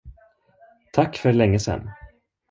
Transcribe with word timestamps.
Tack 0.93 1.17
för 1.17 1.33
längesen! 1.33 1.89